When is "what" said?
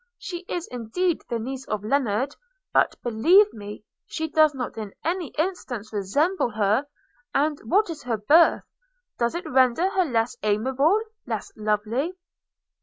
7.65-7.87